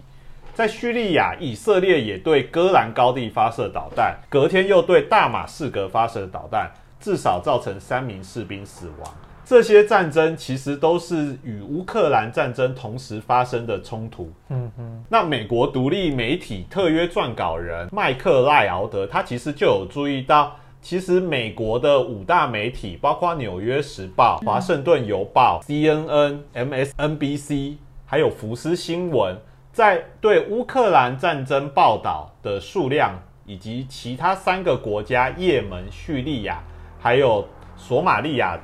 [0.54, 9.14] 在叙利亚，以色列也对戈兰高地发射导弹，隔天又对大马士革发射导弹，至少造成三名士兵死亡。
[9.44, 14.32] 这些战争其实都是与乌克兰战争同时发生的冲突。
[14.50, 15.04] 嗯嗯。
[15.10, 29.36] 那美国独立媒体特约撰稿人麦克赖奥德，他其实就有注意到，其实美国的五大媒体，包括《纽约时报》、《华盛顿邮报》、CNN、MSNBC，还有福斯新闻，
[29.74, 36.62] 在对乌克兰战争报道的数量，以及其他三个国家——也门、叙利亚，
[37.00, 37.46] 还有
[37.76, 38.58] 索马利亚。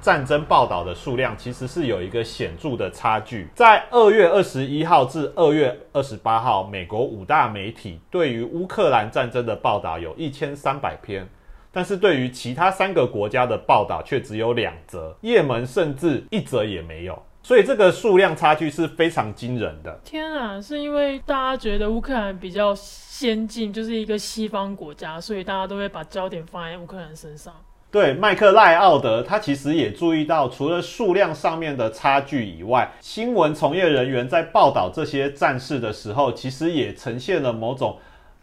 [0.00, 3.46] 战争报道的数量其实是有一个显著的差距。
[3.54, 11.28] 在二月二十一号至二月二十八号，美国五大媒体对于乌克兰战争的报道有一千三百篇，
[11.70, 17.22] 但是对于其他三个国家的报道却只有两则，也门甚至一则也没有。
[17.42, 20.00] 所以这个数量差距是非常惊人的。
[20.04, 27.54] 天啊，是因为大家觉得乌克兰比较先进，就是一个西方国家，所以大家都会把焦点放在乌克兰身上。
[27.90, 37.98] 对麦克赖奥德，他其实也注意到，除了数量上面的差距以外，新闻从业人员在报道这些战事的时候，其实也呈现了某种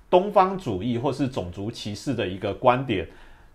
[0.07, 3.07] 东方主义或是种族歧视的一个观点。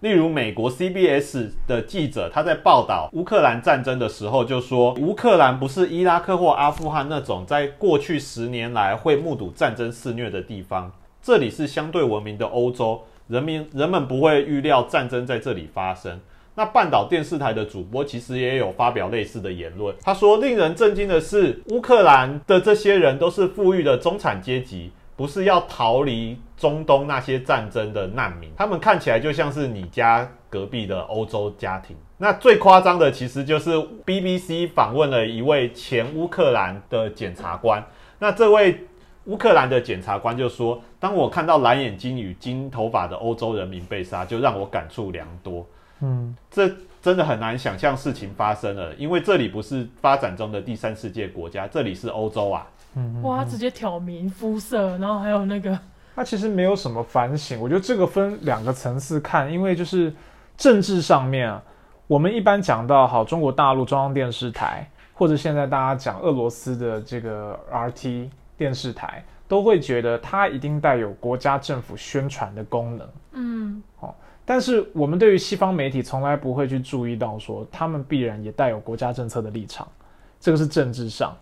[0.04, 10.92] 例如，美国 CBS 的记者他在报道乌克兰战争的时候就说，乌克兰不是伊拉克或阿富汗那种在过去十年来会目睹战争肆虐的地方，
[11.22, 13.00] 这里是相对文明的欧洲。
[13.28, 16.20] 人民人们不会预料战争在这里发生。
[16.54, 19.96] 那半岛电视台的主播其实也有发表类似的言论。
[20.02, 28.50] 他说：“令人震惊的是，乌克兰的这些人都是富裕的中产阶级，不是要逃离中东那些战争的难民。
[28.56, 33.70] 他们看起来就像是你家隔壁的欧洲家庭。”那最夸张的其实就是
[34.06, 37.84] BBC 访问了一位前乌克兰的检察官。
[38.18, 38.86] 那这位。
[39.26, 45.66] 乌克兰的检察官就说：“当我看到蓝眼睛与金头发的欧洲人民被杀，就让我感触良多。
[46.02, 52.66] 嗯，这真的很难想象事情发生了，因为这里不是发展中的第三世界国家，这里是欧洲啊。
[52.94, 55.78] 嗯，哇，直接挑明肤色，然后还有那个……
[56.14, 57.60] 他其实没有什么反省。
[57.60, 60.12] 我觉得这个分两个层次看，因为就是
[60.56, 61.62] 政治上面啊，
[62.06, 74.14] 我们一般讲到好中国大陆中央电视台，或者现在大家讲俄罗斯的这个 RT。”电视台都会觉得它一定带有国家政府宣传的功能，嗯，哦，
[74.44, 79.88] 但是我们对于西方媒体从来不会去注意到说他们必然也带有国家政策的立场，
[80.38, 81.36] 这个是政治上。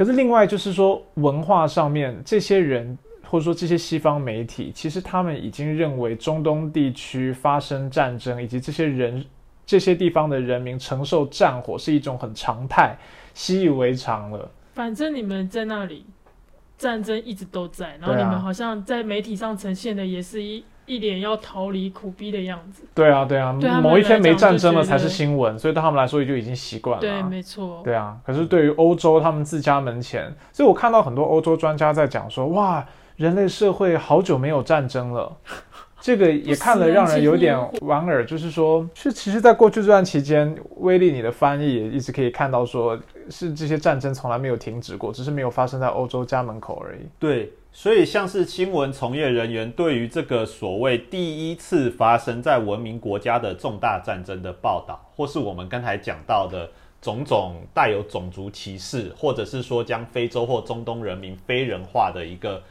[0.00, 9.22] 可是另外就是说文化上面，这些人或者说这些西方媒体，其实他们已经认为中东地区发生战争以及这些人
[9.66, 12.96] 这些地方的人民承受战火是一种很常态、
[13.34, 14.50] 习以为常了。
[14.72, 16.06] 反正你们在那里。
[16.78, 22.82] 战争一直都在，然后你们好像在媒体上呈现的也是一一脸要逃离苦逼的样子。
[22.94, 23.52] 对啊，对啊，
[23.82, 27.00] 某一天没战争了才是新闻，所以对他们来说也就已经习惯了。
[27.00, 27.80] 对，没错。
[27.84, 32.84] 对啊，可是对于欧洲，他们自家门前，所以我看到很多欧洲专家在讲说，哇，
[33.16, 35.36] 人类社会好久没有战争了。
[36.02, 38.24] 这个也看了，让人有点莞尔。
[38.24, 47.00] 就是说，是其实，在过去这段期间，威力你的翻译也一直可以看到，说是这些战争从来没有停止过，只是没有发生在欧洲家门口而已。
[47.18, 56.68] 对，所以像是新闻从业人员对于这个所谓第一次发生在文明国家的重大战争的报道，或是我们刚才讲到的
[57.00, 62.62] 种种带有种族歧视，或者是说将非洲或中东人民非人化的一个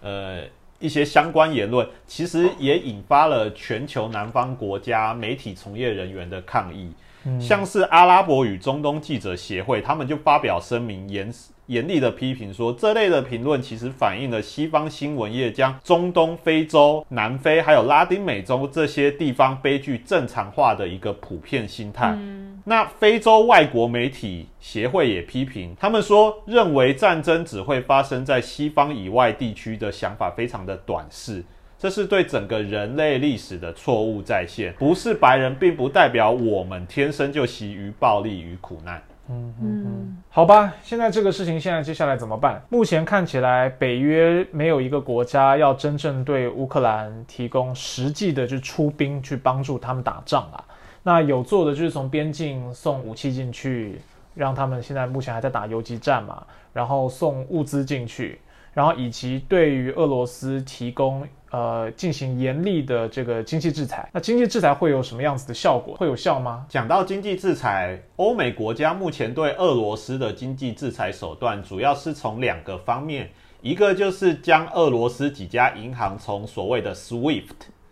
[0.00, 0.42] 呃。
[0.80, 6.92] 一些相关言论，其实也引发了全球南方国家媒体从业人员的抗议。
[7.40, 11.32] 像是阿拉伯与中东记者协会，他们就发表声明，严
[11.66, 22.16] 严厉的批评说，这类的评论其实反映了西方新闻业将中东、非洲、南非还有拉丁美洲这些地方悲剧正常化的一个普遍心态。
[22.64, 31.44] 那非洲外国媒体协会也批评，他们说认为战争只会发生在西方以外地区的想法非常的短视。
[31.76, 34.72] 这是对整个人类历史的错误再现。
[34.78, 39.02] 不是白人，并不代表我们天生就习于暴力与苦难。
[39.30, 40.74] 嗯嗯，好吧。
[40.82, 42.62] 现在这个事情，现在接下来怎么办？
[42.68, 50.62] 目前看起来，北约没有一个国家要真正对乌克兰提供实际的就出兵去帮助他们打仗啊。
[51.02, 53.98] 那有做的就是从边境送武器进去，
[54.34, 58.38] 让他们现在目前还在打游击战嘛，然后送物资进去。
[58.74, 64.06] 然后以及对于俄罗斯提供呃进行严厉的这个经济制裁。
[64.12, 65.94] 那经济制裁会有什么样子的效果？
[65.94, 66.66] 会有效吗？
[66.68, 77.44] 讲到经济制裁，欧美国家目前对俄罗斯的经济制裁手段，主要是从两个方面，一个就是将俄罗斯几家银行从所谓的 SWIFT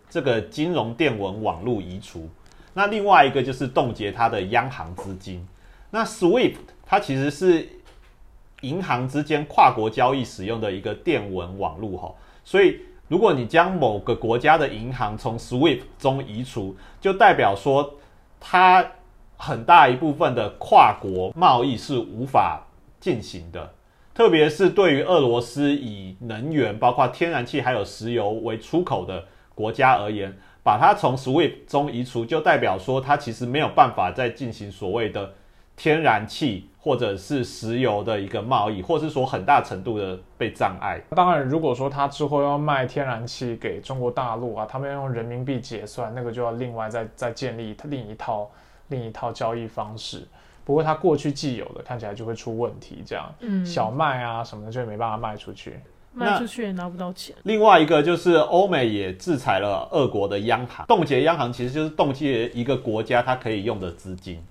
[0.09, 2.29] 这个金融电文网络移除，
[2.73, 5.47] 那另外一个就是冻结它的央行资金。
[5.89, 6.55] 那 SWIFT
[6.85, 7.67] 它其实是
[8.63, 17.95] 银行之间跨国交易使用的一个电文网络哈，所以如果你将某个国家的银行从 SWIFT 中移除，就代表说
[18.39, 18.83] 它
[19.37, 22.65] 很大一部分的跨国贸易是无法
[22.99, 23.73] 进行的，
[24.13, 35.33] 特别是对于俄罗斯以能源包括天然气还有石油为出口的国家而言，把它从 SWIFT 中移除，就代表说它其实没有办法再进行所谓的。
[35.75, 40.99] 天然气或者是石油的一个贸易，或是说很大程度的被障碍。
[41.11, 48.51] 当然，如果说他之后要卖天然气给中国大陆啊，他们要用人民币结算，那个就要另外再再建立另一套
[48.89, 50.27] 另一套交易方式。
[50.65, 55.79] 不过，他过去既有的看起来就会出问题，这样，嗯，小麦啊什么的就没办法卖出去，
[56.11, 57.33] 卖出去也拿不到钱。
[57.43, 64.43] 另外一个就是欧美也制裁了俄国的央行，冻结央行其实就是冻结一个国家它可以用的资金。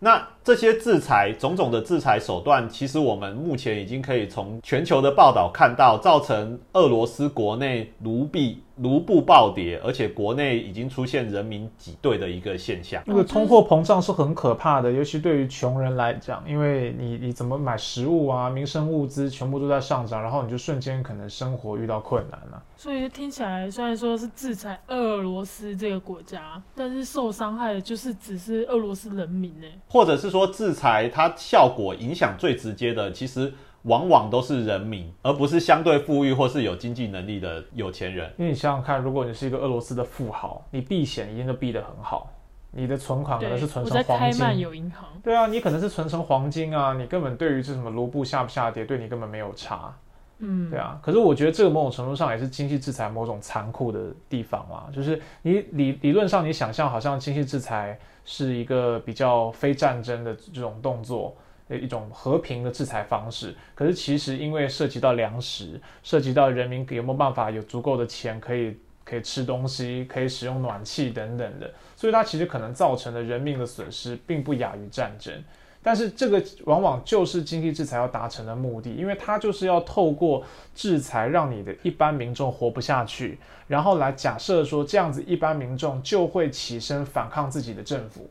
[0.00, 8.62] 那这些制裁，种种的制裁手段，其实我们目前已经可以从全球的报道看到，造成俄罗斯国内卢比。
[8.80, 13.02] 卢布暴跌，而且国内已经出现人民挤兑的一个现象。
[13.06, 22.62] 那个通货膨胀是很可怕的，尤其对于穷人来讲，因为你你怎么买食物啊，民生物资全部都在上涨，然后你就瞬间可能生活遇到困难了。
[22.76, 33.52] 所以听起来虽然说是制裁俄罗斯这个国家，但是受伤害的就是只是俄罗斯人民呢，或者是说制裁它效果影响最直接的，其实。
[33.82, 38.30] 往往都是人民，而不是相对富裕或是有经济能力的有钱人。
[38.36, 42.30] 因为你想想看，如果你是一个俄罗斯的富豪，你避险一定都避得很好，
[42.72, 44.58] 你的存款可能是存成黄金。
[44.58, 45.08] 有银行。
[45.22, 49.94] 对啊，你可能是存成黄金啊，你根本对于这什么卢布下不下跌，对你根本没有差。
[50.40, 50.98] 嗯，对啊。
[51.02, 61.36] 可是我觉得这个某种程度上也是经济制裁某种残酷的地方啊，就是你理理论上你想象好像经济制裁是一个比较非战争的这种动作。
[61.68, 75.32] 的一种和平的制裁方式，可是其实因为涉及到粮食，涉及到人民有没有办法有足够的钱可以可以吃东西，可以使用暖气等等的，所以它其实可能造成的人命的损失并不亚于战争。
[75.80, 80.44] 但是这个往往就是经济制裁要达成的目的，因为它就是要透过
[80.74, 83.38] 制裁让你的一般民众活不下去，
[83.68, 88.28] 然后来假设说这样子一般民众就会起身反抗自己的政府，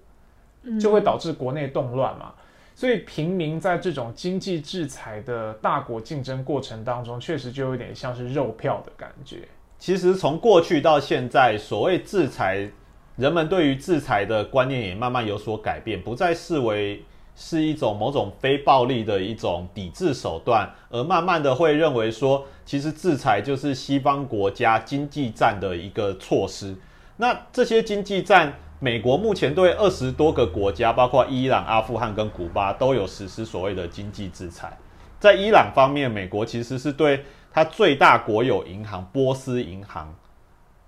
[0.79, 2.33] 就会导致国内动乱嘛。
[2.80, 9.47] 所以，平民在这种经济制裁的大国竞争过程当中，确实就有点像是肉票的感觉。
[9.80, 12.69] 其实，从过去到现在，所谓制裁，
[13.15, 17.03] 人们对于制裁的观念也慢慢有所改变，不再视为
[17.36, 26.75] 是一种某种非暴力的一种抵制手段，而慢慢的会认为说，其实制裁就是西方国家经济战的一个措施。
[27.15, 28.53] 那这些经济战。
[28.80, 34.78] 美国目前对二十多个国家，包括伊朗、阿富汗跟古巴，都有实施所谓的经济制裁。
[35.19, 40.13] 在伊朗方面，美国其实是对它最大国有银行波斯银行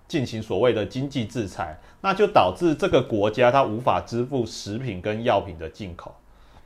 [0.07, 6.15] 进行所谓的经济制裁，那就导致这个国家它无法支付食品跟药品的进口。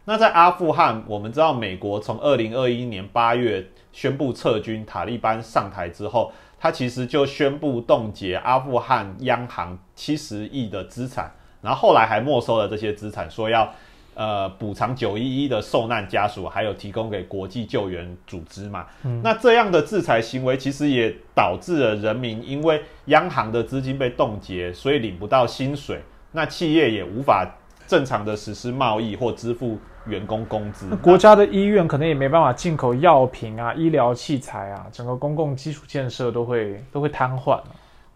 [0.06, 6.32] 那在阿富汗，我们知道美国从二零二一年八月宣布撤军，塔利班上台之后。
[6.60, 11.30] 他其实就宣布冻结阿富汗央行七十亿的资产，
[11.62, 13.70] 然后后来还没收了这些资产，说要
[14.16, 18.86] 呃补偿九一一的受难家属，还有提供给国际救援组织嘛。
[19.22, 26.00] 那这样的制裁行为其实也导致了人民因为央行的资金被冻结，所以领不到薪水，
[26.32, 27.46] 那企业也无法
[27.86, 29.78] 正常的实施贸易或支付。
[30.06, 37.58] 员工工资，国家的医院可能也没办法进口药品啊，医疗器材啊，整个公共基础建设都会都会瘫痪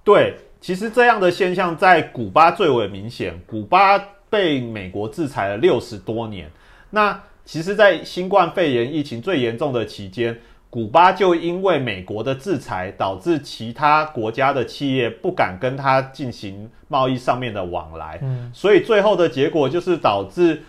[0.04, 3.40] 对，其实这样的现象在古巴最为明显。
[3.46, 3.98] 古巴
[4.30, 6.52] 被美国制裁了六十多年，
[6.90, 10.38] 那其实，在新冠肺炎疫情最严重的期间，
[10.70, 18.20] 古巴就因为美国的制裁，导致其他国家的企业不敢跟他进行贸易上面的往来。
[18.22, 20.62] 嗯，所以最后的结果就是导致。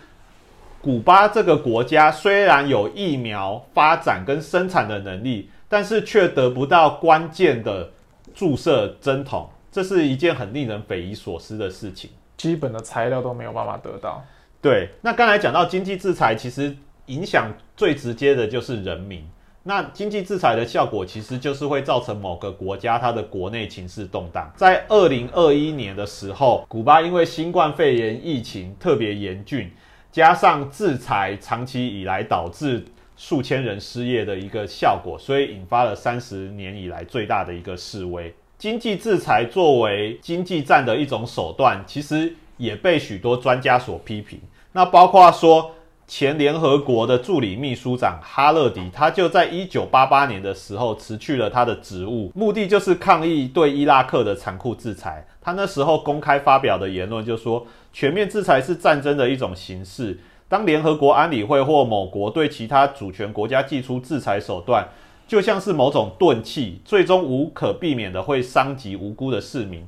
[0.81, 7.89] 古巴这个国家虽然有疫苗发展跟生产的能力，但是却得不到关键的
[8.33, 12.09] 注射针筒，这是一件很令人匪夷所思的事情。
[12.37, 14.23] 基本的材料都没有办法得到。
[14.61, 16.73] 对，那刚才讲到经济制裁，其实
[17.07, 19.27] 影响最直接的就是人民。
[19.63, 24.49] 那经济制裁的效果其实就是会造成某个国家它的国内情势动荡。
[24.55, 29.69] 在二零二一年的时候，古巴因为新冠肺炎疫情特别严峻，
[30.11, 32.83] 加上制裁长期以来导致
[33.15, 38.33] 数千人失业的一个效果，所以引发了三十年以来最大的一个示威。
[38.57, 44.39] 经济制裁作为经济战的一种手段，其实也被许多专家所批评。
[44.71, 45.73] 那包括说，
[46.09, 55.23] 前联合国的助理秘书长哈勒迪，他就在一九八八年的时候辞去了他的职务，目的就是抗议对伊拉克的残酷制裁。
[55.39, 60.19] 他那时候公开发表的言论就说，全面制裁是战争的一种形式。
[60.47, 64.89] 当联合国安理会或某国对其他主权国家寄出制裁手段。
[65.27, 69.87] 就像是某种钝器，最终无可避免的会伤及无辜的市民。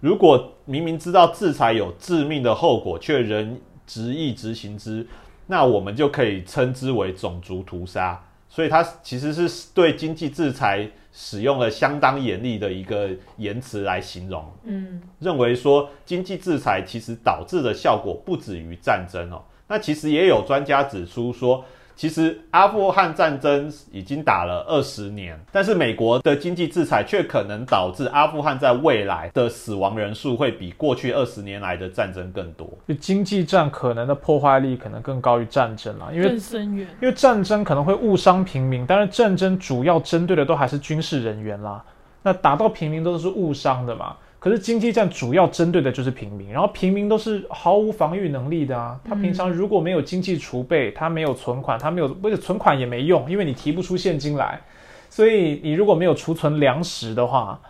[0.00, 5.06] 如果明明知道制裁有致命的后果，却仍执意执行之，
[5.46, 8.20] 那我们就可以称之为种族屠杀。
[8.48, 14.44] 所以，它其实是对经济制裁使用了相当严厉的一个言辞来形容。
[14.64, 19.42] 嗯，认为说经济制裁其实导致的效果不止于战争哦。
[19.68, 21.64] 那其实也有专家指出说。
[22.02, 32.68] 其实阿富汗战争已经打了二十年，但是美国的经济制裁却可能导致阿富汗在未来的死亡人数会比过去二十年来的战争更多。
[32.88, 36.88] 就经济战可能的破坏力可能更高于战争啦，因为更深远。
[37.00, 41.84] 因为战争可能会误伤平民，但是战争主要针对的都还是军事人员啦。
[42.24, 44.16] 那打到平民都是误伤的嘛。
[44.42, 48.98] 可是经济战主要针对的就是平民，然后平民都是毫无防御能力的啊。
[49.04, 54.60] 他平常如果没有经济储备，他没有存款，他没有不是存款也没用，因为你提不出现金来。
[55.08, 57.60] 所以你如果没有储存粮食的话，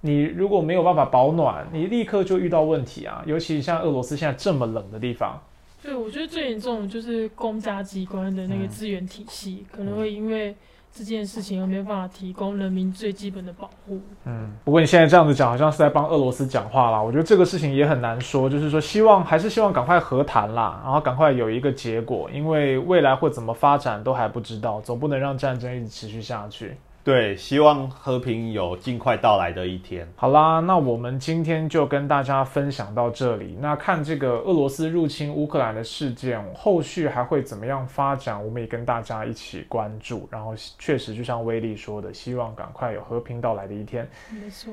[0.00, 3.22] 你如果没有办法保暖，你立刻就遇到问题啊。
[3.24, 5.40] 尤其像俄罗斯现在这么冷的地方，
[5.80, 10.56] 对，我觉得最严重的就是公家机关的那个资源体系可能会因为。
[10.92, 14.00] 这件事情又没办法提供人民最基本的保护。
[14.24, 17.00] 嗯，不过你现在这样子讲，好像是在帮俄罗斯讲话啦。
[17.00, 26.76] 我觉得这个事情也很难说，就是说希望还是希望赶快和谈啦，然后赶快有一个结果，因为未来会怎么发展都还不知道，总不能让战争一直持续下去。
[27.10, 30.06] 对，希望和平有尽快到来的一天。
[30.14, 33.58] 好啦，那我们今天就跟大家分享到这里。
[33.60, 40.28] 那看这个俄罗斯入侵乌克兰的事件，后续还会怎么样发展，我们也跟大家一起关注。
[40.30, 44.08] 然后，确实就像威力说的，希望赶快有和平到来的一天。
[44.40, 44.72] 没错。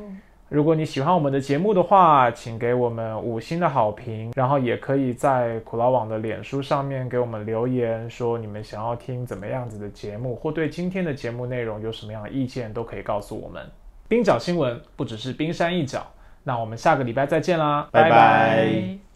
[0.49, 13.61] 如果你喜欢我们的节目的话，请给我们五星的好评，然后也可以在苦劳网的脸书上面给我们留言，说你们想要听怎么样子的节目，或对今天的节目内容有什么样的意见，都可以告诉我们。
[14.07, 16.05] 冰角新闻不只是冰山一角，
[16.43, 19.06] 那我们下个礼拜再见啦，拜拜。